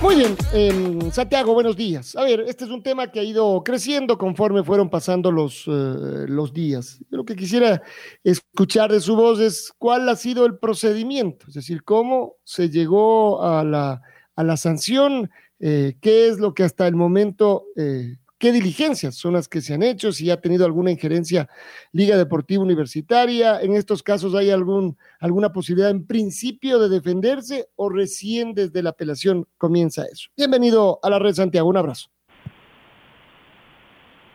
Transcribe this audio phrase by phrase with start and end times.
[0.00, 2.14] Muy bien, eh, Santiago, buenos días.
[2.14, 6.26] A ver, este es un tema que ha ido creciendo conforme fueron pasando los, eh,
[6.28, 7.00] los días.
[7.10, 7.82] Lo que quisiera
[8.22, 13.42] escuchar de su voz es cuál ha sido el procedimiento, es decir, cómo se llegó
[13.42, 14.00] a la,
[14.36, 19.34] a la sanción, eh, qué es lo que hasta el momento eh, qué diligencias son
[19.34, 21.48] las que se han hecho, si ha tenido alguna injerencia
[21.92, 27.90] Liga Deportiva Universitaria, en estos casos hay algún, alguna posibilidad en principio de defenderse o
[27.90, 30.30] recién desde la apelación comienza eso.
[30.36, 32.08] Bienvenido a la red Santiago, un abrazo.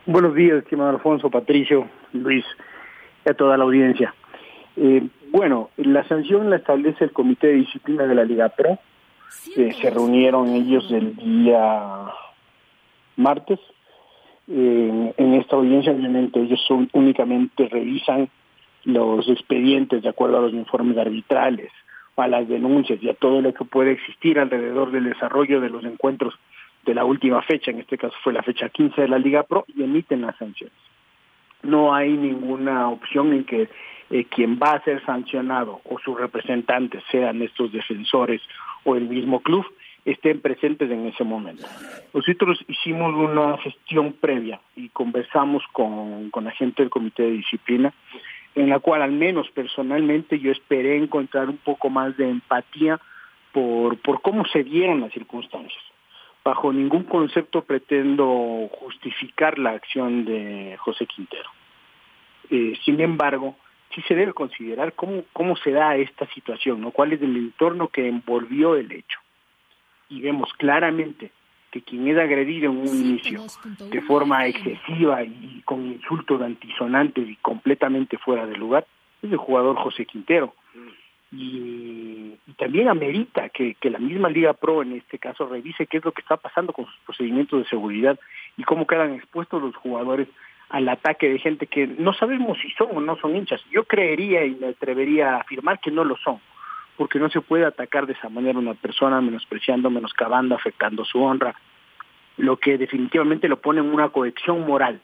[0.06, 2.44] Buenos días, estimado Alfonso, Patricio, Luis,
[3.24, 4.14] y a toda la audiencia.
[4.76, 8.78] Eh, bueno, la sanción la establece el Comité de Disciplina de la Liga Pro.
[9.56, 12.04] Eh, se reunieron ellos el día
[13.16, 13.58] martes
[14.46, 18.28] en esta audiencia obviamente ellos son, únicamente revisan
[18.84, 21.70] los expedientes de acuerdo a los informes arbitrales,
[22.16, 25.84] a las denuncias y a todo lo que puede existir alrededor del desarrollo de los
[25.84, 26.34] encuentros
[26.84, 29.64] de la última fecha, en este caso fue la fecha 15 de la Liga Pro,
[29.74, 30.76] y emiten las sanciones.
[31.62, 33.68] No hay ninguna opción en que
[34.10, 38.42] eh, quien va a ser sancionado o sus representantes sean estos defensores
[38.84, 39.64] o el mismo club,
[40.04, 41.66] estén presentes en ese momento.
[42.12, 47.92] Nosotros hicimos una gestión previa y conversamos con, con la gente del Comité de Disciplina,
[48.54, 53.00] en la cual al menos personalmente yo esperé encontrar un poco más de empatía
[53.52, 55.82] por, por cómo se dieron las circunstancias.
[56.44, 61.48] Bajo ningún concepto pretendo justificar la acción de José Quintero.
[62.50, 63.56] Eh, sin embargo,
[63.94, 66.90] sí se debe considerar cómo, cómo se da esta situación, ¿no?
[66.90, 69.23] cuál es el entorno que envolvió el hecho
[70.08, 71.30] y vemos claramente
[71.74, 73.42] que quien es agredido en un inicio
[73.90, 78.86] de forma excesiva y con insultos antisonantes y completamente fuera de lugar
[79.22, 80.54] es el jugador José Quintero.
[81.32, 86.04] Y, también amerita que, que, la misma Liga Pro en este caso revise qué es
[86.04, 88.20] lo que está pasando con sus procedimientos de seguridad
[88.56, 90.28] y cómo quedan expuestos los jugadores
[90.68, 93.60] al ataque de gente que no sabemos si son o no son hinchas.
[93.72, 96.40] Yo creería y me atrevería a afirmar que no lo son
[96.96, 101.22] porque no se puede atacar de esa manera a una persona menospreciando, menoscabando, afectando su
[101.22, 101.54] honra,
[102.36, 105.00] lo que definitivamente lo pone en una cohesión moral.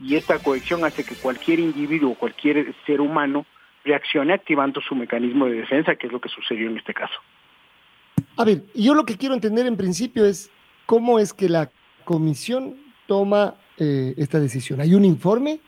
[0.00, 3.46] Y esta cohesión hace que cualquier individuo, cualquier ser humano,
[3.84, 7.14] reaccione activando su mecanismo de defensa, que es lo que sucedió en este caso.
[8.36, 10.50] A ver, yo lo que quiero entender en principio es
[10.86, 11.70] cómo es que la
[12.04, 12.76] comisión
[13.06, 14.80] toma eh, esta decisión.
[14.80, 15.60] ¿Hay un informe?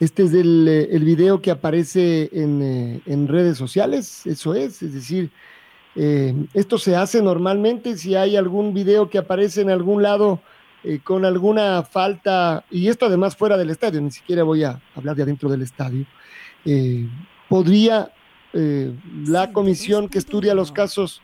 [0.00, 4.82] Este es el, eh, el video que aparece en, eh, en, redes sociales, eso es,
[4.82, 5.30] es decir,
[5.96, 10.40] eh, esto se hace normalmente si hay algún video que aparece en algún lado
[10.84, 15.16] eh, con alguna falta, y esto además fuera del estadio, ni siquiera voy a hablar
[15.16, 16.06] de adentro del estadio,
[16.64, 17.06] eh,
[17.48, 18.12] podría
[18.52, 21.22] la comisión que estudia los casos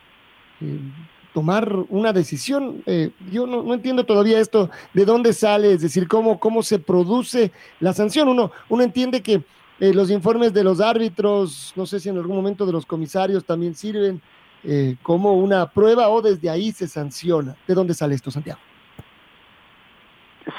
[1.37, 2.83] tomar una decisión.
[2.87, 7.53] Eh, yo no, entiendo todavía esto, de dónde sale, es decir, cómo, cómo se produce
[7.79, 8.29] la sanción.
[8.29, 9.43] Uno, uno entiende que
[9.79, 13.45] eh, los informes de los árbitros, no sé si en algún momento de los comisarios
[13.45, 14.23] también sirven
[14.65, 17.55] eh, como una prueba o desde ahí se sanciona.
[17.69, 18.59] ¿De dónde sale esto, Santiago?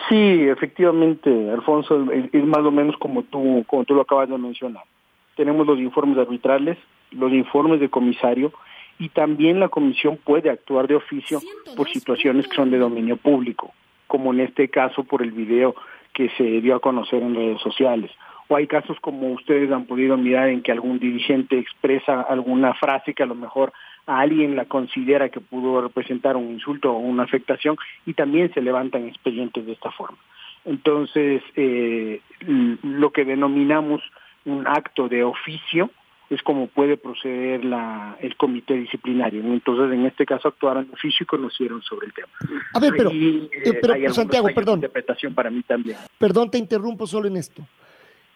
[0.08, 4.38] Sí, efectivamente, Alfonso, es, es más o menos como tú, como tú lo acabas de
[4.38, 4.84] mencionar.
[5.36, 6.78] Tenemos los informes arbitrales,
[7.10, 8.54] los informes de comisario,
[9.00, 11.40] y también la comisión puede actuar de oficio
[11.76, 13.74] por situaciones que son de dominio público,
[14.08, 15.76] como en este caso por el video
[16.14, 18.12] que se dio a conocer en redes sociales.
[18.48, 23.14] O hay casos como ustedes han podido mirar en que algún dirigente expresa alguna frase
[23.14, 23.74] que a lo mejor
[24.08, 27.76] a alguien la considera que pudo representar un insulto o una afectación
[28.06, 30.18] y también se levantan expedientes de esta forma.
[30.64, 32.22] Entonces, eh,
[32.84, 34.02] lo que denominamos
[34.46, 35.92] un acto de oficio
[36.30, 39.42] es como puede proceder la, el comité disciplinario.
[39.42, 42.28] Entonces, en este caso, actuaron oficio y conocieron sobre el tema.
[42.74, 44.76] A ver, pero, y, eh, pero Santiago, perdón.
[44.76, 45.98] interpretación para mí también.
[46.18, 47.66] Perdón, te interrumpo solo en esto.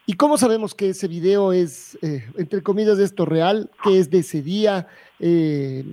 [0.06, 3.70] ¿Y cómo sabemos que ese video es, eh, entre comillas, esto real?
[3.84, 4.88] ¿Que es de ese día?
[5.20, 5.84] Eh,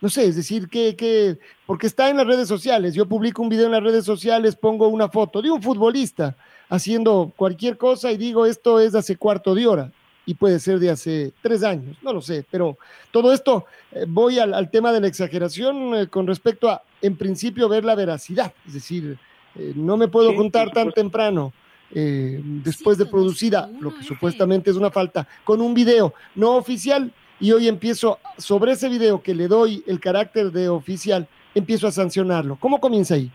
[0.00, 2.94] no sé, es decir, que, que, porque está en las redes sociales.
[2.94, 6.36] Yo publico un video en las redes sociales, pongo una foto de un futbolista
[6.68, 9.92] haciendo cualquier cosa y digo, esto es de hace cuarto de hora
[10.26, 12.78] y puede ser de hace tres años, no lo sé, pero
[13.10, 17.16] todo esto eh, voy al, al, tema de la exageración eh, con respecto a, en
[17.16, 19.18] principio, ver la veracidad, es decir,
[19.56, 21.52] eh, no me puedo sí, juntar tan temprano.
[21.96, 27.52] Después de producida, lo que supuestamente es una falta, con un video no oficial, y
[27.52, 32.56] hoy empiezo sobre ese video que le doy el carácter de oficial, empiezo a sancionarlo.
[32.56, 33.30] ¿Cómo comienza ahí?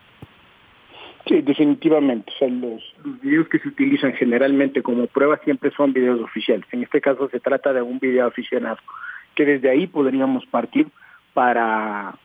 [1.30, 2.32] Sí, definitivamente.
[2.34, 6.66] O sea, los, los, videos que se utilizan generalmente como prueba siempre son videos oficiales.
[6.72, 8.80] En este caso se trata de un video aficionado,
[9.36, 10.88] que desde ahí podríamos partir
[11.36, 12.16] para,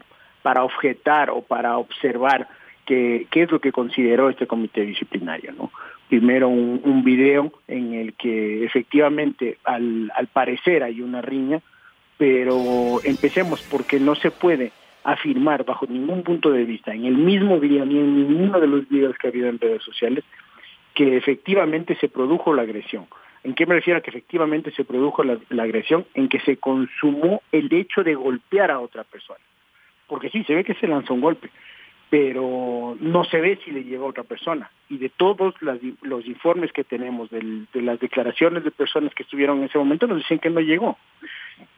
[0.43, 2.49] para objetar o para observar
[2.87, 5.53] qué, qué es lo que consideró este comité disciplinario.
[5.53, 5.71] ¿no?
[6.09, 11.61] Primero un, un video en el que efectivamente al, al parecer hay una riña,
[12.17, 14.73] pero empecemos porque no se puede
[15.05, 18.89] afirmar bajo ningún punto de vista, en el mismo día ni en ninguno de los
[18.89, 20.25] videos que ha habido en redes sociales,
[20.95, 23.07] que efectivamente se produjo la agresión.
[23.43, 26.07] ¿En qué me refiero a que efectivamente se produjo la, la, agresión?
[26.15, 29.41] En que se consumó el hecho de golpear a otra persona.
[30.07, 31.51] Porque sí, se ve que se lanzó un golpe,
[32.09, 34.71] pero no se ve si le llegó a otra persona.
[34.89, 39.25] Y de todos las, los informes que tenemos, del, de las declaraciones de personas que
[39.25, 40.97] estuvieron en ese momento, nos dicen que no llegó.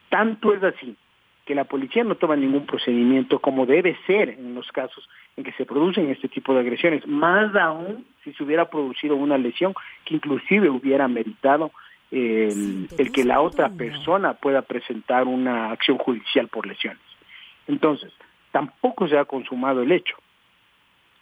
[0.07, 0.95] Tanto es así
[1.47, 5.07] que la policía no toma ningún procedimiento como debe ser en los casos
[5.37, 9.37] en que se producen este tipo de agresiones, más aún si se hubiera producido una
[9.37, 9.73] lesión
[10.03, 11.71] que inclusive hubiera meritado
[12.11, 17.01] el, el que la otra persona pueda presentar una acción judicial por lesiones.
[17.67, 18.13] Entonces,
[18.51, 20.17] tampoco se ha consumado el hecho.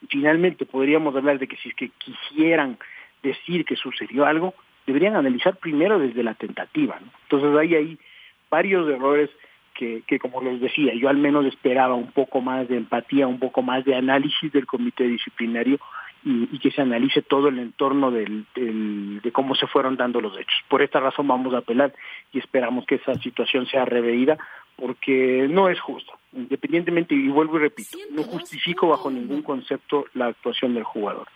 [0.09, 2.79] Finalmente podríamos hablar de que si es que quisieran
[3.21, 4.55] decir que sucedió algo,
[4.87, 6.99] deberían analizar primero desde la tentativa.
[6.99, 7.11] ¿no?
[7.23, 7.99] Entonces hay ahí
[8.49, 9.29] varios errores
[9.75, 13.61] que, como les decía, yo al menos esperaba un poco más de empatía, un poco
[13.61, 15.79] más de análisis del comité disciplinario
[16.23, 20.33] y, que se analice todo el entorno del, del, de cómo se fueron dando los
[20.33, 20.55] hechos.
[20.69, 21.93] Por esta razón vamos a apelar
[22.31, 24.37] y esperamos que esa situación sea reveída
[24.75, 26.13] porque no es justo.
[26.33, 31.27] Independientemente, y vuelvo y repito, no justifico bajo ningún concepto la actuación del jugador,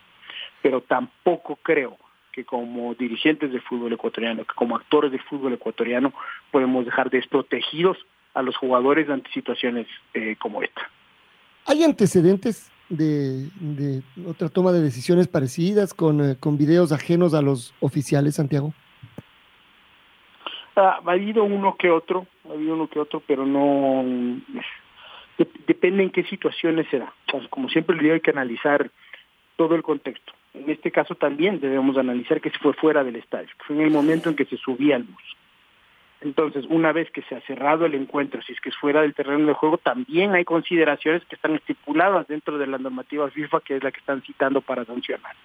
[0.62, 1.98] pero tampoco creo
[2.32, 6.14] que como dirigentes del fútbol ecuatoriano, que como actores del fútbol ecuatoriano
[6.52, 7.98] podemos dejar desprotegidos
[8.34, 10.82] a los jugadores ante situaciones eh, como esta.
[11.66, 17.42] ¿Hay antecedentes de, de, otra toma de decisiones parecidas con, eh, con videos ajenos a
[17.42, 18.74] los oficiales, Santiago?
[20.76, 24.04] Ah, ha habido uno que otro, ha habido uno que otro, pero no
[25.38, 27.14] de, depende en qué situaciones se da.
[27.28, 28.90] O sea, como siempre le digo, hay que analizar
[29.56, 30.34] todo el contexto.
[30.54, 33.82] En este caso también debemos analizar que se fue fuera del estadio, que fue en
[33.84, 35.38] el momento en que se subía al bus.
[36.22, 39.14] Entonces, una vez que se ha cerrado el encuentro, si es que es fuera del
[39.14, 43.78] terreno de juego, también hay consideraciones que están estipuladas dentro de la normativa FIFA, que
[43.78, 45.36] es la que están citando para sancionar.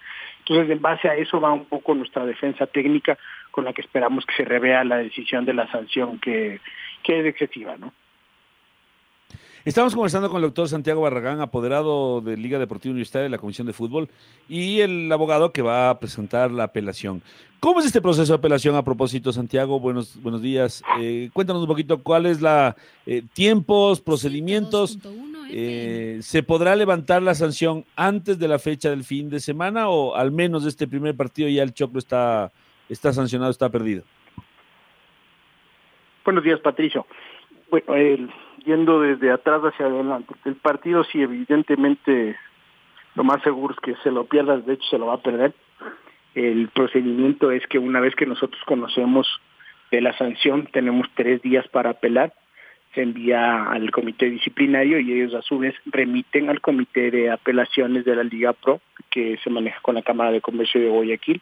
[0.40, 3.16] Entonces, en base a eso va un poco nuestra defensa técnica,
[3.52, 6.60] con la que esperamos que se revea la decisión de la sanción, que,
[7.04, 7.92] que es excesiva, ¿no?
[9.64, 13.66] Estamos conversando con el doctor Santiago Barragán, apoderado de Liga Deportiva Universitaria de la Comisión
[13.66, 14.10] de Fútbol,
[14.46, 17.22] y el abogado que va a presentar la apelación.
[17.60, 19.80] ¿Cómo es este proceso de apelación a propósito, Santiago?
[19.80, 20.82] Buenos, buenos días.
[21.00, 22.76] Eh, cuéntanos un poquito cuál es la
[23.06, 24.98] eh, tiempos, procedimientos.
[25.50, 30.14] Eh, ¿Se podrá levantar la sanción antes de la fecha del fin de semana o
[30.14, 32.52] al menos este primer partido ya el Choclo está,
[32.90, 34.02] está sancionado, está perdido?
[36.22, 37.06] Buenos días, Patricio.
[37.70, 38.30] Bueno, el
[38.64, 40.34] yendo desde atrás hacia adelante.
[40.44, 42.36] El partido sí, evidentemente,
[43.14, 45.54] lo más seguro es que se lo pierda, de hecho se lo va a perder.
[46.34, 49.26] El procedimiento es que una vez que nosotros conocemos
[49.90, 52.32] de la sanción, tenemos tres días para apelar,
[52.94, 58.04] se envía al comité disciplinario y ellos a su vez remiten al comité de apelaciones
[58.04, 58.80] de la Liga Pro,
[59.10, 61.40] que se maneja con la Cámara de Comercio de Guayaquil.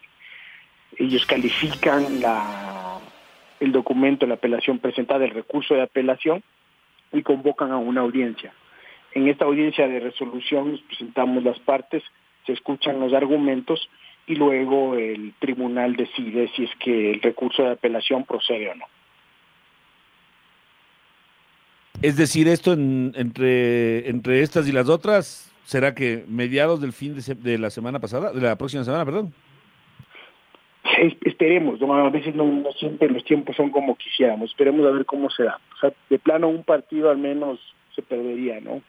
[0.97, 2.99] Ellos califican la,
[3.61, 6.43] el documento, la apelación presentada, el recurso de apelación,
[7.13, 8.53] y convocan a una audiencia.
[9.15, 12.03] En esta audiencia de resolución nos presentamos las partes,
[12.47, 13.89] se escuchan los argumentos
[14.27, 18.85] y luego el tribunal decide si es que el recurso de apelación procede o no.
[22.01, 27.15] Es decir, esto en, entre, entre estas y las otras, ¿será que mediados del fin
[27.15, 29.33] de, de la semana pasada, de la próxima semana, perdón?
[30.99, 31.95] Esperemos, ¿no?
[31.95, 35.45] a veces no, no, siempre los tiempos son como quisiéramos, esperemos a ver cómo se
[35.45, 35.59] da.
[35.75, 37.61] O sea, de plano un partido al menos
[37.95, 38.83] se perdería, ¿no?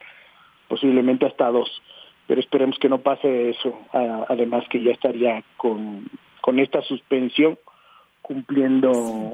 [0.67, 1.81] Posiblemente hasta dos,
[2.27, 3.77] pero esperemos que no pase eso,
[4.27, 6.05] además que ya estaría con,
[6.41, 7.57] con esta suspensión
[8.21, 8.91] cumpliendo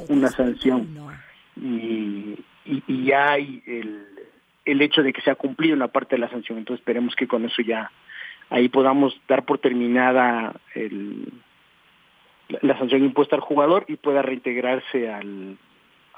[0.10, 0.88] una sanción
[1.56, 2.36] y,
[2.66, 4.06] y, ya hay el,
[4.66, 6.58] el hecho de que se ha cumplido una parte de la sanción.
[6.58, 7.92] Entonces esperemos que con eso ya
[8.50, 11.32] ahí podamos dar por terminada el,
[12.62, 15.58] la sanción impuesta al jugador y pueda reintegrarse al,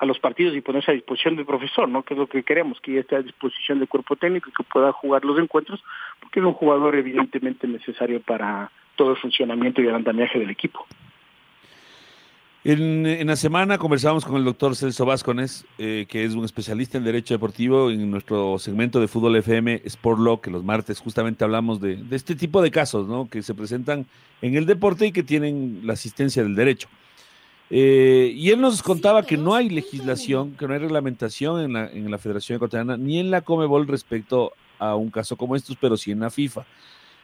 [0.02, 2.02] a los partidos y ponerse a disposición del profesor, ¿no?
[2.04, 4.92] Que es lo que queremos, que esté a disposición del cuerpo técnico y que pueda
[4.92, 5.84] jugar los encuentros,
[6.20, 10.88] porque es un jugador evidentemente necesario para todo el funcionamiento y el andamiaje del equipo.
[12.64, 17.04] En, la semana conversamos con el doctor Celso Vázquez, eh, que es un especialista en
[17.04, 21.82] Derecho Deportivo, en nuestro segmento de Fútbol FM Sport Law, que los martes justamente hablamos
[21.82, 23.28] de, este tipo de casos, ¿no?
[23.28, 24.06] Que se presentan
[24.44, 26.88] en el deporte y que tienen la asistencia del derecho.
[27.72, 31.88] Eh, y él nos contaba que no hay legislación, que no hay reglamentación en la,
[31.88, 35.98] en la Federación Ecuatoriana ni en la Comebol respecto a un caso como estos, pero
[35.98, 36.64] sí en la FIFA.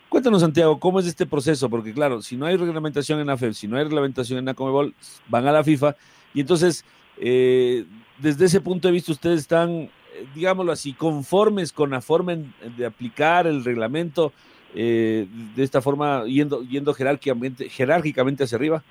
[0.09, 1.69] Cuéntanos, Santiago, ¿cómo es este proceso?
[1.69, 4.53] Porque, claro, si no hay reglamentación en la FEB, si no hay reglamentación en la
[4.53, 4.93] Comebol,
[5.27, 5.95] van a la FIFA.
[6.33, 6.85] Y entonces,
[7.19, 7.85] eh,
[8.17, 9.89] desde ese punto de vista, ustedes están, eh,
[10.33, 12.35] digámoslo así, conformes con la forma
[12.77, 14.31] de aplicar el reglamento
[14.75, 18.83] eh, de esta forma, yendo, yendo jerárquicamente, jerárquicamente hacia arriba.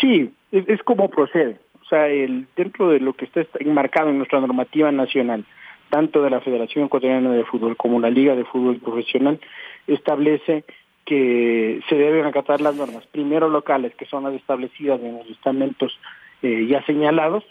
[0.00, 1.58] Sí, es, como procede.
[1.82, 5.44] O sea, el, dentro de lo que está enmarcado en nuestra normativa nacional,
[5.90, 9.40] tanto de la Federación Ecuatoriana de Fútbol como la Liga de Fútbol Profesional,
[9.86, 10.64] establece
[11.04, 15.98] que se deben acatar las normas, primero locales, que son las establecidas en los estamentos
[16.42, 17.44] eh, ya señalados,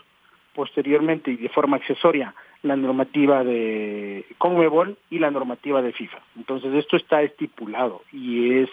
[0.54, 6.20] posteriormente y de forma accesoria la normativa de Conmebol y la normativa de FIFA.
[6.36, 8.70] Entonces esto está estipulado y es,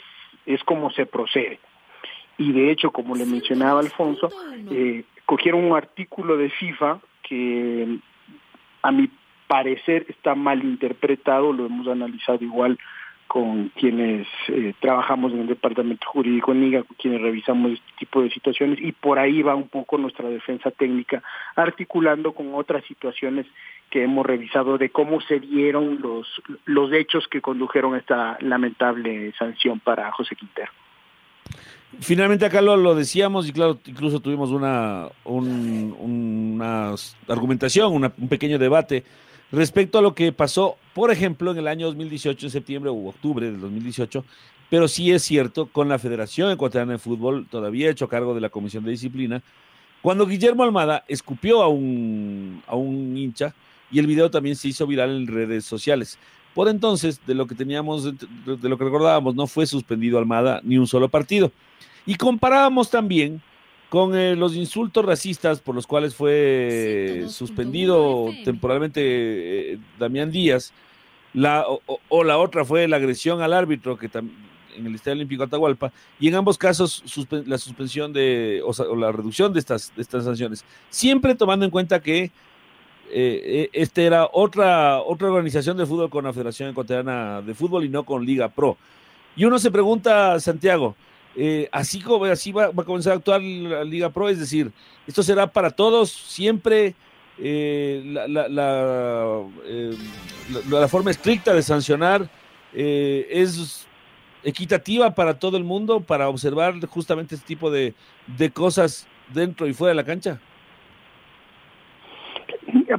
[0.47, 1.59] es como se procede.
[2.39, 4.31] Y de hecho, como le mencionaba Alfonso,
[4.71, 7.99] eh, cogieron un artículo de FIFA que
[8.83, 9.09] a mi
[9.55, 12.77] parecer está mal interpretado, lo hemos analizado igual
[13.29, 18.21] con quienes eh, trabajamos en el departamento jurídico en Liga, con quienes revisamos este tipo
[18.21, 21.23] de situaciones y por ahí va un poco nuestra defensa técnica,
[21.55, 23.47] articulando con otras situaciones
[23.91, 26.27] que hemos revisado de cómo se dieron los,
[26.65, 30.73] los hechos que condujeron a esta lamentable sanción para José Quintero.
[32.01, 36.95] Finalmente acá lo, decíamos y claro, incluso tuvimos una, una
[37.29, 39.05] argumentación, un pequeño debate
[39.55, 43.47] respecto a lo que pasó, por ejemplo, en el año 2018, en septiembre u octubre
[43.47, 44.25] del 2018,
[44.71, 48.49] pero sí es cierto, con la Federación Ecuatoriana de Fútbol, todavía hecho cargo de la
[48.49, 49.43] Comisión de Disciplina,
[50.03, 53.55] cuando Guillermo Almada escupió a un, a un hincha
[53.91, 56.19] y el video también se hizo viral en redes sociales.
[56.55, 60.79] Por entonces, de lo que teníamos, de lo que recordábamos, no fue suspendido Almada ni
[60.79, 61.51] un solo partido.
[62.07, 63.41] Y comparábamos también
[63.95, 70.73] con eh, los insultos racistas por los cuales fue suspendido temporalmente eh, Damián Díaz,
[71.33, 71.65] la,
[72.09, 76.27] o, la otra fue la agresión al árbitro que en el Estadio Olímpico Atahualpa, y
[76.27, 77.05] en ambos casos
[77.47, 82.03] la suspensión de, o, la reducción de estas, de estas sanciones, siempre tomando en cuenta
[82.03, 82.33] que
[83.13, 87.89] eh, este era otra, otra organización de fútbol con la Federación Ecuatoriana de Fútbol y
[87.91, 88.77] no con Liga Pro.
[89.37, 90.97] Y uno se pregunta, Santiago,
[91.37, 94.71] eh, así, así va, a comenzar a actuar la Liga Pro, es decir,
[95.07, 96.95] esto será para todos, siempre
[97.39, 98.49] eh, eh, la,
[100.71, 102.29] la, forma estricta de sancionar
[102.73, 103.89] es
[104.45, 107.95] equitativa para todo el mundo, para observar justamente este tipo de,
[108.27, 110.39] de cosas dentro y fuera de la cancha.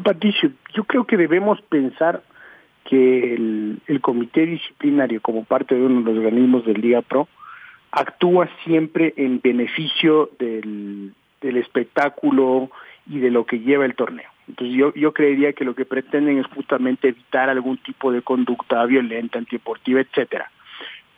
[0.04, 2.22] Patricio, yo creo que debemos pensar
[2.84, 7.28] que el, el comité disciplinario, como parte de uno de los organismos del Liga Pro,
[7.96, 12.72] actúa siempre en beneficio del, espectáculo
[13.08, 14.30] y de lo que lleva el torneo.
[14.48, 18.84] Entonces yo, yo creería que lo que pretenden es justamente evitar algún tipo de conducta
[18.86, 20.52] violenta, antideportiva, etcétera.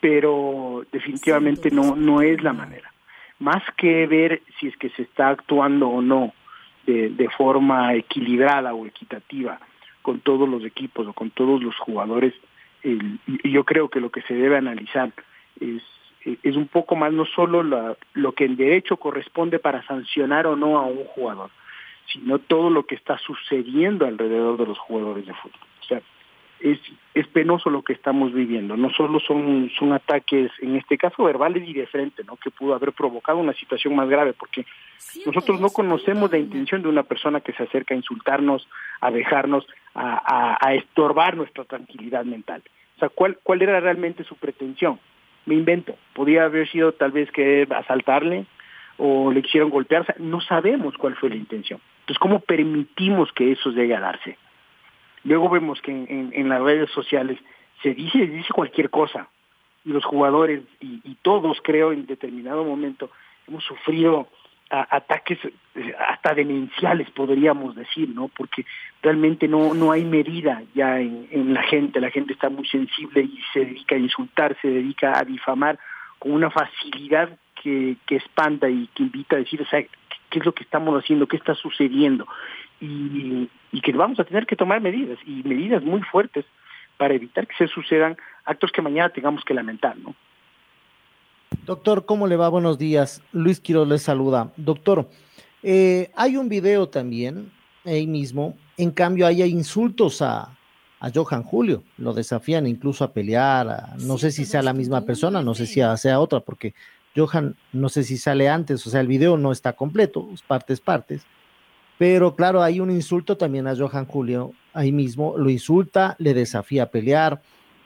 [0.01, 2.91] Pero definitivamente no, no es la manera.
[3.39, 6.33] Más que ver si es que se está actuando o no
[6.85, 9.59] de, de forma equilibrada o equitativa
[10.01, 12.33] con todos los equipos o con todos los jugadores,
[12.83, 15.11] el, yo creo que lo que se debe analizar
[15.59, 15.81] es
[16.43, 17.63] es un poco más no solo
[18.13, 21.49] lo que en derecho corresponde para sancionar o no a un jugador,
[22.11, 25.59] sino todo lo que está sucediendo alrededor de los jugadores de fútbol.
[25.81, 26.01] O sea,
[26.59, 26.79] es,
[27.13, 28.75] es penoso lo que estamos viviendo.
[28.75, 32.35] No solo son, son ataques, en este caso verbales y de frente, ¿no?
[32.37, 34.65] que pudo haber provocado una situación más grave, porque
[35.25, 38.67] nosotros no conocemos la intención de una persona que se acerca a insultarnos,
[39.01, 42.63] a dejarnos, a, a, a estorbar nuestra tranquilidad mental.
[42.95, 44.99] O sea, ¿cuál, ¿cuál era realmente su pretensión?
[45.47, 48.45] Me invento, podía haber sido tal vez que asaltarle
[48.97, 51.79] o le quisieron golpear, no sabemos cuál fue la intención.
[52.01, 54.37] Entonces, ¿cómo permitimos que eso llegue a darse?
[55.23, 57.39] Luego vemos que en, las redes sociales
[57.81, 59.29] se dice, dice cualquier cosa,
[59.85, 63.09] y los jugadores y, todos, creo, en determinado momento
[63.47, 64.27] hemos sufrido
[64.69, 65.39] ataques
[65.75, 68.27] eh, hasta demenciales, podríamos decir, ¿no?
[68.27, 68.65] Porque
[69.01, 73.39] realmente no, no hay medida ya en, la gente, la gente está muy sensible y
[73.53, 75.79] se dedica a insultar, se dedica a difamar
[76.19, 77.29] con una facilidad
[77.61, 79.81] que, que espanta y que invita a decir, o sea,
[80.29, 81.27] ¿qué es lo que estamos haciendo?
[81.27, 82.27] ¿Qué está sucediendo?
[82.79, 83.49] Y
[83.81, 86.45] que vamos a tener que tomar medidas, y medidas muy fuertes
[86.97, 90.15] para evitar que se sucedan actos que mañana tengamos que lamentar, ¿no?
[91.67, 92.47] Doctor, ¿cómo le va?
[92.47, 93.21] Buenos días.
[93.33, 94.53] Luis Quiroz le saluda.
[94.55, 95.09] Doctor,
[95.61, 97.51] eh, hay un video también,
[97.83, 100.57] ahí mismo, en cambio hay insultos a,
[101.13, 105.53] Johan Julio, lo desafían incluso a pelear, no sé si sea la misma persona, no
[105.53, 106.73] sé si sea otra, porque
[107.15, 111.23] Johan, no sé si sale antes, o sea, el video no está completo, partes, partes,
[111.99, 116.83] pero claro, hay un insulto también a Johan Julio, ahí mismo, lo insulta, le desafía
[116.83, 117.41] a pelear,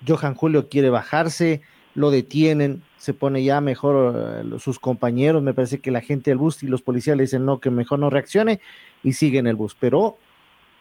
[0.07, 1.61] Johan Julio quiere bajarse,
[1.95, 6.37] lo detienen, se pone ya mejor eh, sus compañeros, me parece que la gente del
[6.37, 8.61] bus y los policías le dicen no, que mejor no reaccione
[9.03, 10.17] y sigue en el bus, pero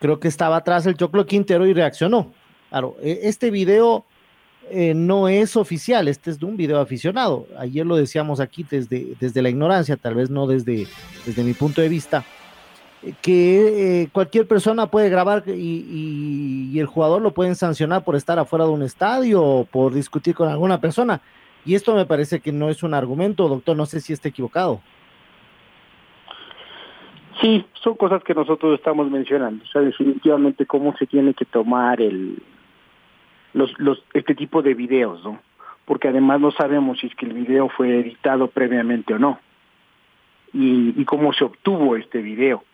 [0.01, 2.31] creo que estaba atrás el Choclo Quintero y reaccionó.
[2.69, 4.05] Claro, e, este video
[4.71, 7.47] eh, no es oficial, este es de un video aficionado.
[7.59, 10.87] Ayer lo decíamos aquí desde, desde la ignorancia, tal vez no desde,
[11.25, 12.23] desde mi punto de vista,
[13.23, 18.67] que eh, cualquier persona puede grabar y, el jugador lo pueden sancionar por estar afuera
[18.67, 21.23] de un estadio o por discutir con alguna persona.
[21.65, 24.81] Y esto me parece que no es un argumento, doctor, no sé si está equivocado.
[27.41, 29.65] Sí, son cosas que nosotros estamos mencionando.
[29.65, 32.43] O sea, definitivamente cómo se tiene que tomar el,
[33.55, 35.41] los, los, este tipo de videos, ¿no?
[35.85, 39.41] Porque además no sabemos si es que el video fue editado previamente o no.
[40.53, 42.65] Y, y cómo se obtuvo este video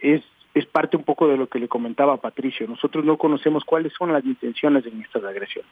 [0.00, 0.22] es,
[0.54, 2.66] es parte un poco de lo que le comentaba Patricio.
[2.66, 5.70] Nosotros no conocemos cuáles son las intenciones en estas agresiones.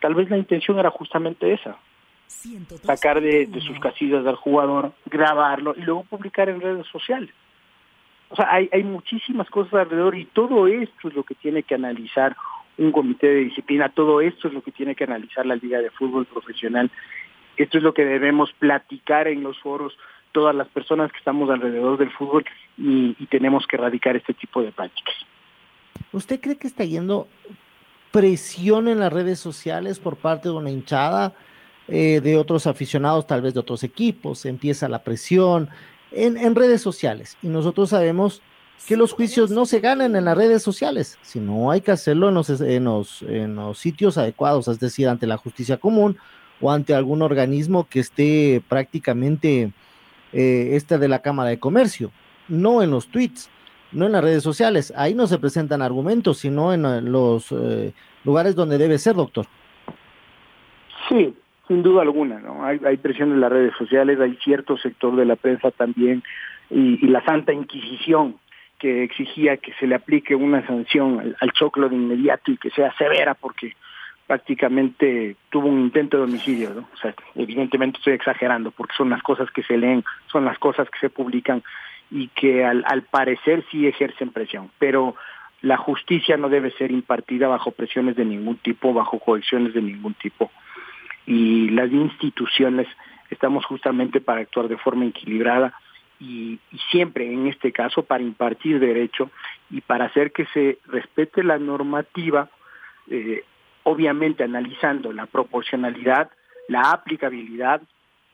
[0.00, 1.76] Tal vez la intención era justamente esa.
[2.82, 7.30] Sacar de, sus casillas al jugador, grabarlo y luego publicar en redes sociales.
[8.28, 11.76] O sea, hay, hay muchísimas cosas alrededor y todo esto es lo que tiene que
[11.76, 12.36] analizar
[12.78, 15.90] un comité de disciplina, todo esto es lo que tiene que analizar la Liga de
[15.90, 16.90] Fútbol Profesional,
[17.56, 19.96] esto es lo que debemos platicar en los foros
[20.32, 22.44] todas las personas que estamos alrededor del fútbol
[22.76, 25.14] y, tenemos que erradicar este tipo de prácticas.
[26.12, 27.26] ¿Usted cree que está yendo
[28.16, 31.34] presión en las redes sociales por parte de una hinchada,
[31.86, 34.46] eh, de otros aficionados, tal vez de otros equipos?
[34.46, 35.68] Empieza la presión
[36.10, 38.40] en, redes sociales y nosotros sabemos
[38.88, 42.36] que los juicios no se ganan en las redes sociales, sino hay que hacerlo en
[42.36, 46.16] los, en los, en los sitios adecuados, es decir, ante la justicia común
[46.62, 49.72] o ante algún organismo que esté prácticamente
[50.32, 52.10] eh, esta de la Cámara de Comercio,
[52.48, 53.50] no en los tweets,
[53.96, 54.92] no en las redes sociales.
[54.96, 57.92] Ahí no se presentan argumentos, sino en eh, los eh,
[58.24, 59.46] lugares donde debe ser, doctor.
[61.08, 61.34] Sí,
[61.66, 62.64] sin duda alguna, ¿no?
[62.64, 66.22] Hay, presión en las redes sociales, hay cierto sector de la prensa también
[66.70, 68.36] y, la Santa Inquisición
[68.78, 72.70] que exigía que se le aplique una sanción al, al, choclo de inmediato y que
[72.70, 73.74] sea severa porque
[74.26, 76.88] prácticamente tuvo un intento de homicidio, ¿no?
[76.92, 80.90] O sea, evidentemente estoy exagerando porque son las cosas que se leen, son las cosas
[80.90, 81.62] que se publican
[82.10, 85.16] y que al, al parecer sí ejercen presión, pero
[85.62, 90.14] la justicia no debe ser impartida bajo presiones de ningún tipo, bajo coacciones de ningún
[90.14, 90.50] tipo.
[91.26, 92.86] Y las instituciones
[93.30, 95.74] estamos justamente para actuar de forma equilibrada
[96.20, 99.30] y, siempre en este caso para impartir derecho
[99.70, 102.48] y para hacer que se respete la normativa
[103.10, 103.44] eh,
[103.82, 106.30] obviamente analizando la proporcionalidad,
[106.68, 107.82] la aplicabilidad,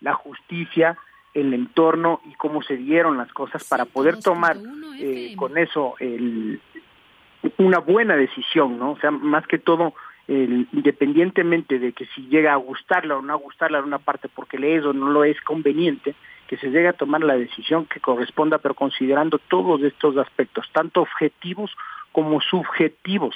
[0.00, 0.96] la justicia,
[1.35, 4.57] el entorno y cómo se dieron las cosas para poder tomar
[4.99, 6.61] eh, con eso el,
[7.59, 8.92] una buena decisión, ¿no?
[8.92, 9.95] O sea, más que todo,
[10.29, 14.29] el, independientemente de que si llega a gustarla o no a gustarla en una parte
[14.29, 16.14] porque le es o no lo es conveniente,
[16.47, 21.01] que se llegue a tomar la decisión que corresponda, pero considerando todos estos aspectos, tanto
[21.01, 21.75] objetivos
[22.12, 23.35] como subjetivos,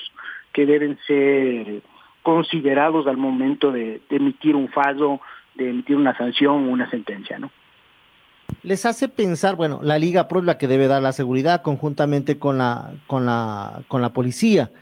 [0.52, 1.82] que deben ser
[2.22, 5.20] considerados al momento de, emitir un fallo,
[5.54, 7.50] de emitir una sanción o una sentencia, ¿no?
[8.66, 12.36] Les hace pensar, bueno, la Liga Pro es la que debe dar la seguridad conjuntamente
[12.36, 14.72] con la, con la, con la policía,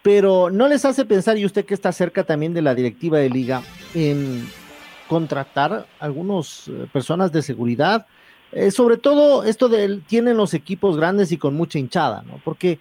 [0.00, 3.28] pero no les hace pensar, y usted que está cerca también de la directiva de
[3.28, 3.62] Liga,
[3.94, 4.48] en
[5.10, 8.06] contratar algunas eh, personas de seguridad,
[8.50, 12.40] eh, sobre todo esto de tienen los equipos grandes y con mucha hinchada, ¿no?
[12.44, 12.78] Porque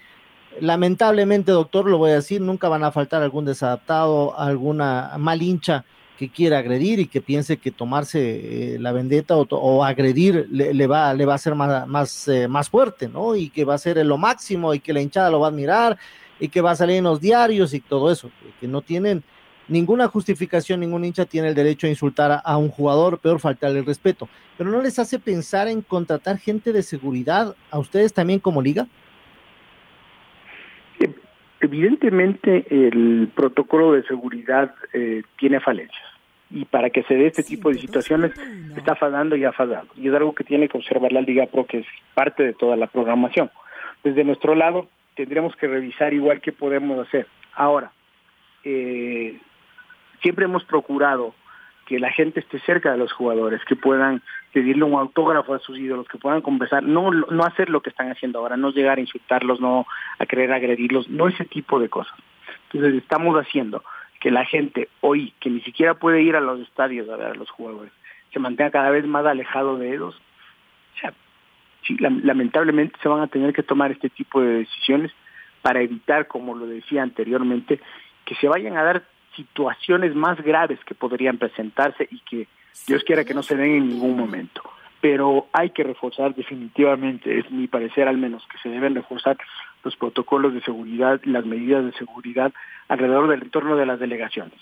[0.61, 5.83] lamentablemente, doctor, lo voy a decir, nunca van a faltar algún desadaptado, alguna mal hincha
[6.23, 11.13] que quiera agredir y que piense que tomarse eh, la vendetta o, agredir le, va,
[11.13, 13.35] le va a ser más, más, eh, más fuerte, ¿no?
[13.35, 15.97] Y que va a ser lo máximo y que la hinchada lo va a admirar
[16.39, 18.31] y que va a salir en los diarios y todo eso,
[18.61, 19.21] que no tienen
[19.67, 23.79] ninguna justificación, ningún hincha tiene el derecho a insultar a, a, un jugador, peor faltarle
[23.79, 24.29] el respeto.
[24.57, 28.87] Pero no les hace pensar en contratar gente de seguridad a ustedes también como liga.
[31.63, 36.03] Evidentemente el protocolo de seguridad eh, tiene falencias
[36.51, 38.33] y para que se dé este tipo de situaciones
[38.75, 39.87] está fallando y ha fallado.
[39.95, 42.75] Y es algo que tiene que observar la Liga Pro, que es parte de toda
[42.75, 43.49] la programación.
[44.03, 47.27] Desde nuestro lado tendremos que revisar igual que podemos hacer.
[47.53, 47.93] Ahora,
[48.65, 49.39] eh,
[50.21, 51.33] siempre hemos procurado
[51.93, 55.77] que la gente esté cerca de los jugadores, que puedan pedirle un autógrafo a sus
[55.77, 59.01] ídolos, que puedan conversar, no, no hacer lo que están haciendo ahora, no llegar a
[59.01, 59.85] insultarlos, no
[60.17, 62.17] a querer agredirlos, no ese tipo de cosas.
[62.63, 63.83] Entonces estamos haciendo
[64.19, 67.35] que la gente hoy, que ni siquiera puede ir a los estadios a ver a
[67.35, 67.93] los jugadores,
[68.31, 70.19] se mantenga cada vez más alejado de ellos.
[70.95, 71.13] O sea,
[71.83, 75.11] sí, lamentablemente se van a tener que tomar este tipo de decisiones
[75.61, 77.79] para evitar, como lo decía anteriormente,
[78.25, 79.03] que se vayan a dar
[79.35, 82.47] situaciones más graves que podrían presentarse y que
[82.87, 84.61] Dios quiera que no se den en ningún momento.
[85.01, 89.37] Pero hay que reforzar definitivamente, es mi parecer al menos, que se deben reforzar
[89.83, 92.53] los protocolos de seguridad las medidas de seguridad
[92.87, 94.57] alrededor del entorno de las delegaciones,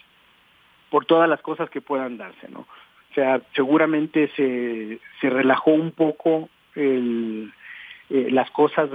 [0.89, 2.61] por todas las cosas que puedan darse, ¿no?
[2.61, 7.51] O sea, seguramente se, se relajó un poco el,
[8.09, 8.89] eh, las cosas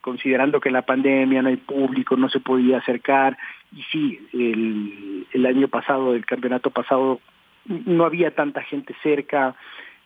[0.00, 3.36] considerando que la pandemia no hay público, no se podía acercar,
[3.74, 7.20] y sí, el, el año pasado, el campeonato pasado,
[7.66, 9.54] no había tanta gente cerca,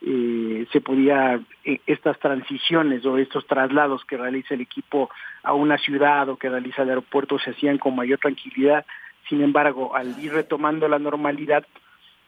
[0.07, 5.09] eh, se podía, eh, estas transiciones o estos traslados que realiza el equipo
[5.42, 8.85] a una ciudad o que realiza el aeropuerto se hacían con mayor tranquilidad,
[9.28, 11.64] sin embargo, al ir retomando la normalidad,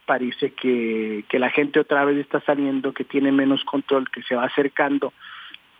[0.06, 4.36] parece que, que la gente otra vez está saliendo, que tiene menos control, que se
[4.36, 5.12] va acercando,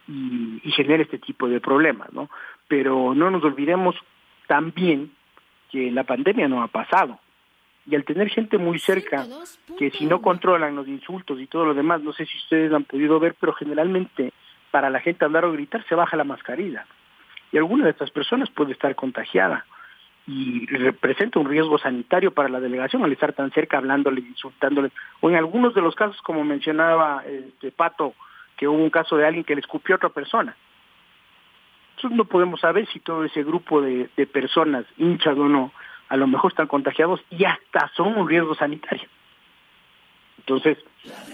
[0.09, 2.31] y, y genera este tipo de problemas, ¿no?
[2.69, 3.97] Pero no nos olvidemos
[4.47, 5.11] también
[5.71, 7.19] que la pandemia no ha pasado.
[7.89, 9.25] Y al tener gente muy cerca,
[9.79, 12.85] que si no controlan los insultos y todo lo demás, no sé si ustedes han
[12.85, 14.33] podido ver, pero generalmente
[14.73, 16.85] para la gente hablar o gritar se baja la mascarilla.
[17.53, 19.65] Y alguna de estas personas puede estar contagiada
[20.27, 24.91] y representa un riesgo sanitario para la delegación al estar tan cerca hablándole, insultándole.
[25.21, 28.15] O en algunos de los casos, como mencionaba este Pato,
[28.57, 30.57] que hubo un caso de alguien que le escupió a otra persona.
[31.97, 35.73] Entonces no podemos saber si todo ese grupo de, de personas, hinchas o no,
[36.09, 39.09] a lo mejor están contagiados y hasta son un riesgo sanitario.
[40.39, 40.79] Entonces,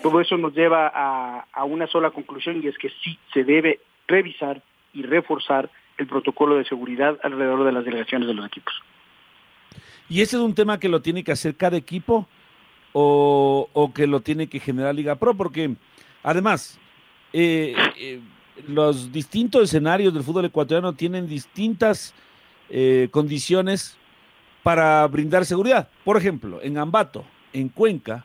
[0.02, 3.80] todo eso nos lleva a, a, una sola conclusión y es que sí se debe
[4.06, 4.62] revisar
[4.94, 8.72] y reforzar el protocolo de seguridad alrededor de las delegaciones de los equipos.
[10.08, 12.26] ¿Y ese es un tema que lo tiene que hacer cada equipo
[12.92, 15.34] o, o que lo tiene que generar Liga Pro?
[15.34, 15.74] Porque
[16.22, 16.80] además,
[17.32, 18.20] eh, eh,
[18.68, 22.14] los distintos escenarios del fútbol ecuatoriano tienen distintas
[22.68, 23.96] eh, condiciones
[24.62, 25.88] para brindar seguridad.
[26.04, 28.24] Por ejemplo, en Ambato, en Cuenca,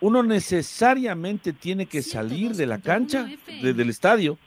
[0.00, 3.28] uno necesariamente tiene que salir de la cancha,
[3.62, 4.38] de, del estadio,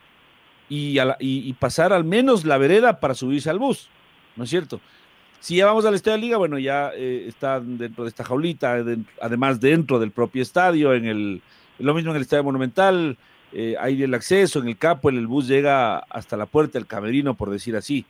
[0.70, 3.88] y, la, y, y, pasar al menos la vereda para subirse al bus,
[4.36, 4.82] ¿no es cierto?
[5.40, 8.84] Si ya vamos al estadio de Liga, bueno, ya eh, está dentro de esta jaulita,
[8.84, 11.42] de, además dentro del propio estadio, en el,
[11.80, 13.18] lo mismo en el estadio monumental,
[13.54, 17.36] eh, hay el acceso, en el capo, el bus llega hasta la puerta del camerino,
[17.36, 18.06] por decir así.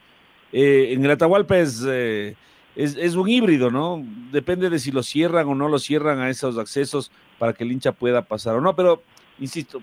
[0.52, 2.36] Eh, en el Atahualpa es, eh,
[2.76, 4.04] es, es, un híbrido, ¿no?
[4.32, 7.72] Depende de si lo cierran o no lo cierran a esos accesos para que el
[7.72, 9.04] hincha pueda pasar o no, pero,
[9.40, 9.82] insisto,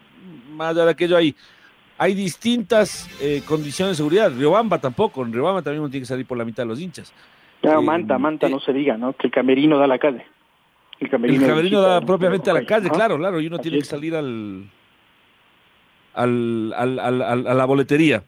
[0.52, 1.36] más allá de aquello hay,
[1.98, 3.08] hay distintas
[3.46, 4.32] condiciones de seguridad.
[4.36, 7.12] Riobamba tampoco, en Riobamba también uno tiene que salir por la mitad de los hinchas.
[7.60, 9.12] Claro, Manta, Manta, no se diga, ¿no?
[9.14, 10.26] Que el camerino da a la calle.
[11.00, 12.94] El camerino, el camerino da propiamente a la calle, ¿no?
[12.94, 14.68] claro, claro, y uno Así tiene que salir al
[16.14, 18.24] al, al, a la boletería.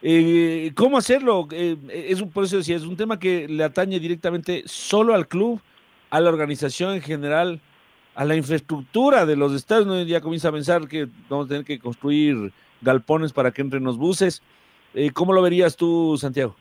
[0.00, 1.48] Eh, ¿Cómo hacerlo?
[1.50, 5.26] Eh, es un, por eso decía, es un tema que le atañe directamente solo al
[5.26, 5.60] club,
[6.10, 7.60] a la organización en general,
[8.14, 9.86] a la infraestructura de los estados.
[9.86, 10.00] ¿no?
[10.02, 13.98] Ya comienza a pensar que vamos a tener que construir galpones para que entren los
[13.98, 14.42] buses.
[14.94, 16.54] Eh, ¿Cómo lo verías tú, Santiago?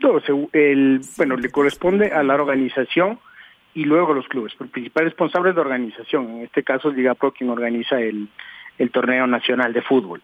[0.00, 0.20] No,
[0.52, 3.18] el, bueno, le corresponde a la organización
[3.72, 4.52] y luego a los clubes.
[4.60, 6.28] El principal responsable es la organización.
[6.30, 8.28] En este caso Liga Pro quien organiza el,
[8.78, 10.20] el torneo nacional de fútbol.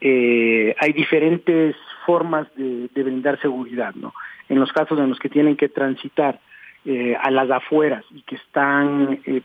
[0.00, 4.14] Eh, hay diferentes formas de, de, brindar seguridad, ¿no?
[4.48, 6.38] En los casos en los que tienen que transitar
[6.84, 9.40] eh, a las afueras y que están eh,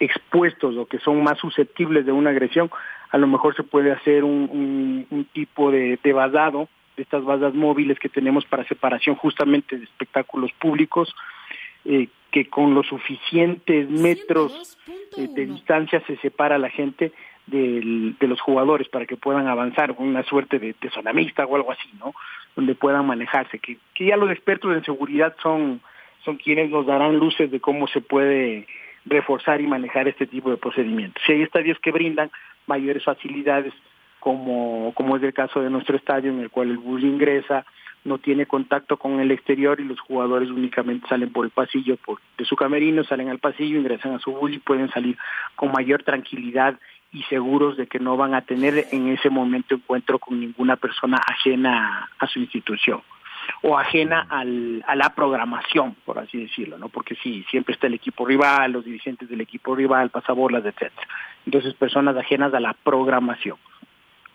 [0.00, 2.70] expuestos o que son más susceptibles de una agresión,
[3.10, 7.24] a lo mejor se puede hacer un, un, un tipo de, de basado, de estas
[7.24, 11.14] bases móviles que tenemos para separación justamente de espectáculos públicos,
[11.84, 14.78] eh, que con los suficientes metros
[15.16, 17.12] eh, de distancia se separa a la gente
[17.46, 21.56] del, de los jugadores para que puedan avanzar, una suerte de, de zona mixta o
[21.56, 22.14] algo así, ¿no?
[22.56, 25.80] Donde puedan manejarse, que, que ya los expertos en seguridad son
[26.24, 28.66] son quienes nos darán luces de cómo se puede
[29.04, 31.22] reforzar y manejar este tipo de procedimientos.
[31.26, 32.30] Si hay estadios que brindan
[32.66, 33.72] mayores facilidades,
[34.20, 37.66] como, como es el caso de nuestro estadio, en el cual el bus ingresa,
[38.04, 42.18] no tiene contacto con el exterior y los jugadores únicamente salen por el pasillo por,
[42.36, 45.16] de su camerino, salen al pasillo, ingresan a su bus y pueden salir
[45.56, 46.78] con mayor tranquilidad
[47.12, 51.18] y seguros de que no van a tener en ese momento encuentro con ninguna persona
[51.18, 53.02] ajena a su institución
[53.62, 56.88] o ajena al, a la programación, por así decirlo, ¿no?
[56.88, 61.08] Porque sí, siempre está el equipo rival, los dirigentes del equipo rival, pasabolas, etcétera.
[61.44, 63.56] Entonces, personas ajenas a la programación.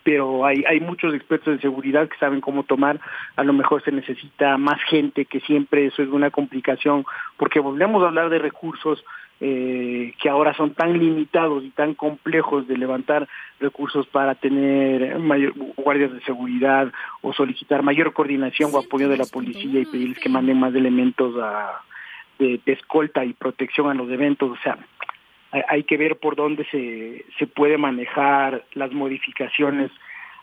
[0.04, 3.00] Pero hay, hay muchos expertos de seguridad que saben cómo tomar,
[3.36, 8.04] a lo mejor se necesita más gente, que siempre eso es una complicación, porque volvemos
[8.04, 9.04] a hablar de recursos,
[9.40, 13.28] eh, que ahora son tan limitados y tan complejos de levantar
[13.60, 19.26] recursos para tener mayor, guardias de seguridad o solicitar mayor coordinación o apoyo de la
[19.26, 21.82] policía y pedirles que manden más elementos a,
[22.40, 24.52] de, de, escolta y protección a los eventos.
[24.52, 24.80] O sea,
[25.52, 29.92] hay, hay que ver por dónde se, se puede manejar las modificaciones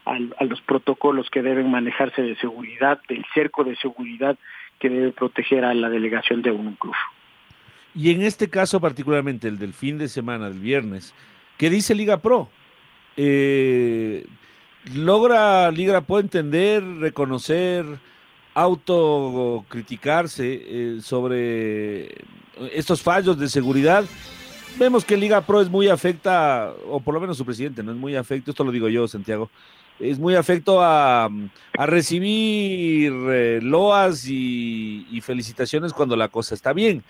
[0.05, 4.39] al, a los protocolos que deben manejarse de seguridad, del cerco de seguridad
[4.79, 6.95] que debe proteger a la delegación de un club.
[7.95, 11.15] Y en este caso particularmente, el del fin de semana, del viernes,
[11.57, 12.49] ¿qué dice Liga Pro?
[13.17, 14.27] Eh,
[14.93, 17.87] ¿Logra Liga Pro entender, reconocer,
[18.53, 22.17] autocriticarse eh, sobre
[22.73, 24.05] estos fallos de seguridad?
[24.77, 27.99] Vemos que Liga Pro es muy afecta, o por lo menos su presidente, no es
[27.99, 29.51] muy afecto, esto lo digo yo, Santiago,
[30.01, 31.31] es muy afecto a,
[31.75, 37.05] recibir eh, loas y felicitaciones cuando la cosa está bien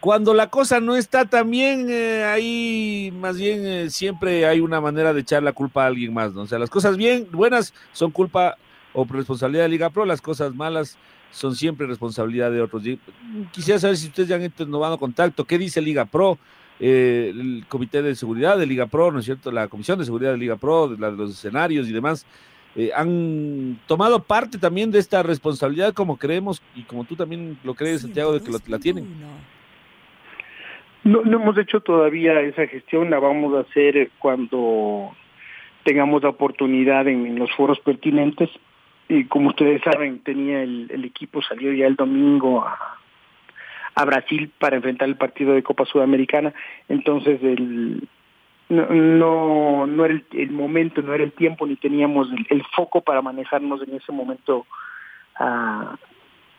[0.00, 4.80] cuando la cosa no está tan bien, eh, ahí más bien eh, siempre hay una
[4.80, 6.42] manera de echar la culpa a alguien más, ¿no?
[6.42, 8.56] O sea, las cosas bien, buenas son culpa
[8.94, 10.96] o responsabilidad de Liga Pro, las cosas malas
[11.30, 12.82] son siempre responsabilidad de otros.
[13.52, 16.38] Quisiera saber si ustedes ya han renovado contacto, ¿qué dice Liga Pro?
[16.80, 19.52] Eh, el Comité de Seguridad de Liga Pro, ¿no es cierto?
[19.52, 22.24] La Comisión de Seguridad de Liga Pro, de, la, de los escenarios y demás,
[22.74, 27.74] eh, han tomado parte también de esta responsabilidad como creemos y como tú también lo
[27.74, 29.06] crees, Santiago, de que lo, la tienen.
[31.04, 35.14] No, no hemos hecho todavía esa gestión, la vamos a hacer cuando
[35.84, 38.50] tengamos la oportunidad en, en los foros pertinentes.
[39.08, 42.98] Y como ustedes saben, tenía el, el equipo, salió ya el domingo a,
[43.94, 46.52] a Brasil para enfrentar el partido de Copa Sudamericana.
[46.88, 48.06] Entonces, el,
[48.68, 52.62] no, no, no era el, el, momento, no era el tiempo, ni teníamos el, el
[52.76, 54.66] foco para manejarnos en ese momento
[55.36, 55.96] a,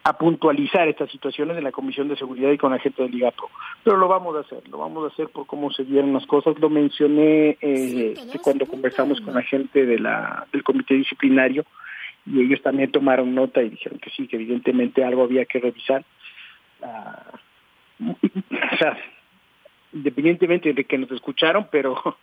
[0.03, 3.31] a puntualizar estas situaciones en la Comisión de Seguridad y con la gente de Liga
[3.31, 3.49] Pro.
[3.83, 6.57] Pero lo vamos a hacer, lo vamos a hacer por cómo se dieron las cosas.
[6.59, 11.65] Lo mencioné eh, cuando conversamos con la gente de la, del Comité Disciplinario
[12.25, 16.03] y ellos también tomaron nota y dijeron que sí, que evidentemente algo había que revisar.
[16.81, 18.11] Uh,
[18.73, 18.97] o sea,
[19.93, 21.95] independientemente de que nos escucharon, pero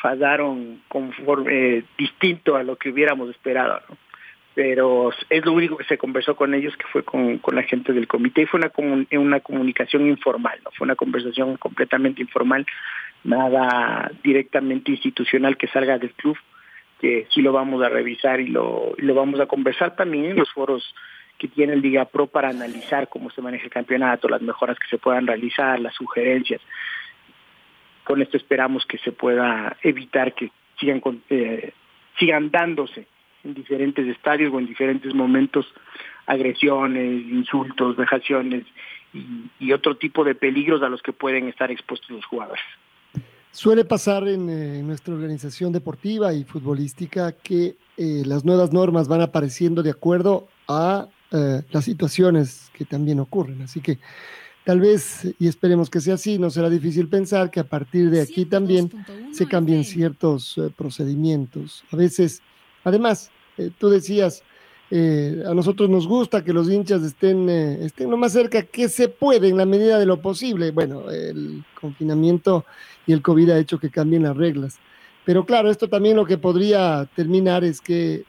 [0.00, 3.80] fallaron conforme eh, distinto a lo que hubiéramos esperado.
[3.88, 3.96] ¿no?
[4.56, 8.08] Pero es lo único que se conversó con ellos, que fue con, la gente del
[8.08, 12.64] comité, y fue una, comun, una comunicación informal, no fue una conversación completamente informal,
[13.22, 16.38] nada directamente institucional que salga del club,
[17.02, 20.50] que sí lo vamos a revisar y lo, lo vamos a conversar también en los
[20.50, 20.94] foros
[21.36, 24.88] que tiene el Liga Pro para analizar cómo se maneja el campeonato, las mejoras que
[24.88, 26.62] se puedan realizar, las sugerencias.
[28.04, 31.74] Con esto esperamos que se pueda evitar que sigan, eh,
[32.18, 33.06] sigan dándose
[33.46, 35.66] en diferentes estadios o en diferentes momentos
[36.26, 38.64] agresiones, insultos, vejaciones
[39.14, 39.24] y,
[39.60, 42.64] y, otro tipo de peligros a los que pueden estar expuestos los jugadores.
[43.52, 49.22] Suele pasar en, eh, nuestra organización deportiva y futbolística que eh, las nuevas normas van
[49.22, 53.62] apareciendo de acuerdo a eh, las situaciones que también ocurren.
[53.62, 53.98] Así que
[54.64, 58.20] tal vez, y esperemos que sea así, no será difícil pensar que a partir de
[58.20, 58.90] aquí también
[59.32, 61.84] se cambien ciertos eh, procedimientos.
[61.92, 62.42] A veces,
[62.84, 64.42] además, eh, tú decías,
[64.90, 68.88] eh, a nosotros nos gusta que los hinchas estén, eh, estén lo más cerca que
[68.88, 70.70] se puede en la medida de lo posible.
[70.70, 72.64] Bueno, el confinamiento
[73.06, 74.78] y el COVID ha hecho que cambien las reglas.
[75.24, 78.22] Pero claro, esto también lo que podría terminar es que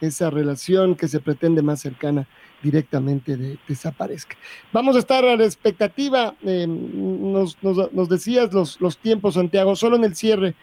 [0.00, 2.28] esa relación que se pretende más cercana
[2.62, 4.36] directamente de, desaparezca.
[4.72, 9.96] Vamos a estar a la expectativa, nos, nos, nos, decías los, los tiempos, Santiago, solo
[9.96, 10.54] en el cierre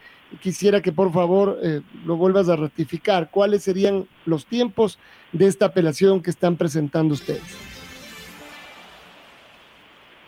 [0.42, 3.30] quisiera que por favor eh, lo vuelvas a ratificar.
[3.30, 5.00] ¿Cuáles serían los tiempos
[5.32, 7.74] de esta apelación que están presentando ustedes?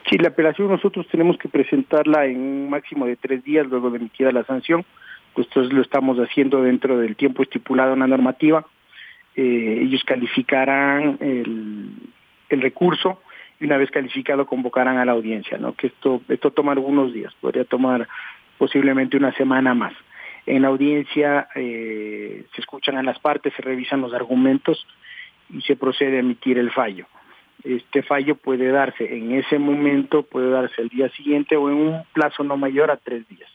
[0.09, 3.97] Sí, la apelación nosotros tenemos que presentarla en un máximo de tres días luego de
[3.97, 4.85] emitida la sanción.
[5.35, 8.65] Nosotros lo estamos haciendo dentro del tiempo estipulado en la normativa.
[9.35, 11.91] Eh, ellos calificarán el,
[12.49, 13.21] el recurso
[13.59, 15.73] y una vez calificado convocarán a la audiencia, ¿no?
[15.73, 18.07] Que esto, esto toma algunos días, podría tomar
[18.57, 19.93] posiblemente una semana más.
[20.45, 24.85] En la audiencia eh, se escuchan a las partes, se revisan los argumentos
[25.49, 27.07] y se procede a emitir el fallo.
[27.63, 32.03] Este fallo puede darse en ese momento, puede darse el día siguiente o en un
[32.13, 33.49] plazo no mayor a tres días.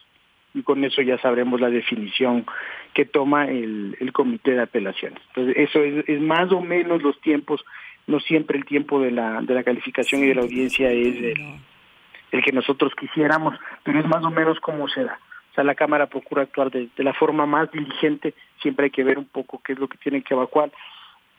[0.52, 2.44] Y con eso ya sabremos la definición
[2.92, 5.20] que toma el, comité de apelaciones.
[5.28, 7.64] Entonces, eso es, es, más o menos los tiempos,
[8.08, 11.36] no siempre el tiempo de la, de la calificación y de la audiencia es el,
[12.32, 15.18] el que nosotros quisiéramos, pero es más o menos como se da.
[15.50, 19.18] O sea, la Cámara procura actuar de, la forma más diligente, siempre hay que ver
[19.18, 20.70] un poco qué es lo que tienen que evacuar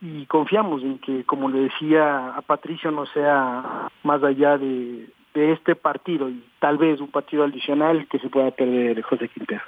[0.01, 5.75] y confiamos en que, como le decía a Patricio, no sea más allá de, este
[5.75, 9.63] partido y tal vez un partido adicional que se pueda perder José Quinteros.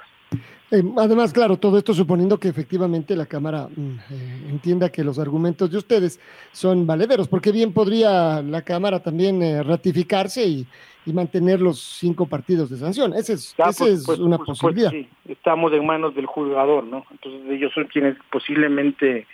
[0.70, 5.18] Eh, además, claro, todo esto suponiendo que efectivamente la Cámara mm, eh, entienda que los
[5.18, 6.20] argumentos de ustedes
[6.52, 10.66] son valederos, porque bien podría la Cámara también eh, ratificarse y,
[11.12, 13.12] mantener los cinco partidos de sanción.
[13.12, 14.90] Esa es, es una posibilidad.
[15.28, 17.04] Estamos en manos del juzgador, ¿no?
[17.10, 19.26] Entonces ellos son quienes posiblemente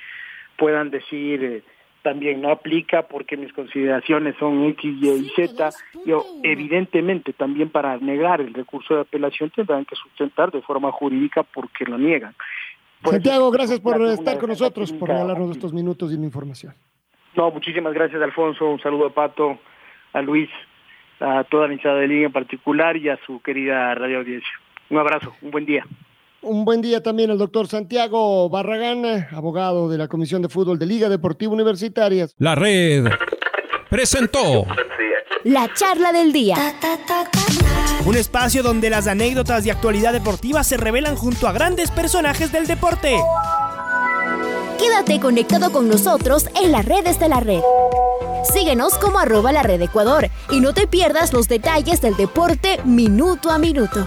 [0.59, 1.63] puedan decir
[2.03, 5.71] también no aplica porque mis consideraciones son X, Y y Z.
[6.07, 11.43] Yo, evidentemente, también para negar el recurso de apelación tendrán que sustentar de forma jurídica
[11.43, 12.35] porque lo niegan.
[13.05, 16.75] Santiago, gracias por estar con nosotros, por regalarnos estos minutos y la información.
[17.35, 18.67] No, muchísimas gracias, Alfonso.
[18.69, 19.59] Un saludo a Pato,
[20.13, 20.51] a Luis,
[21.21, 24.53] a toda la hinchada de Liga en particular y a su querida radio audiencia.
[24.91, 25.87] Un abrazo, un buen día.
[26.43, 30.87] Un buen día también al doctor Santiago Barragán, abogado de la Comisión de Fútbol de
[30.87, 32.29] Liga Deportiva Universitaria.
[32.39, 33.05] La red
[33.91, 34.67] presentó
[35.45, 36.57] la charla del día.
[38.07, 42.67] Un espacio donde las anécdotas de actualidad deportiva se revelan junto a grandes personajes del
[42.67, 43.21] deporte.
[44.79, 47.61] Quédate conectado con nosotros en las redes de la red.
[48.51, 53.51] Síguenos como arroba la red Ecuador y no te pierdas los detalles del deporte minuto
[53.51, 54.07] a minuto.